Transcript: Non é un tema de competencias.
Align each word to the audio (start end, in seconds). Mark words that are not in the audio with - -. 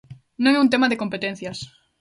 Non 0.43 0.55
é 0.57 0.59
un 0.65 0.71
tema 0.73 0.89
de 0.89 0.99
competencias. 1.03 1.57